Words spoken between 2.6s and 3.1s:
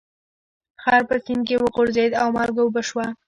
اوبه شوه.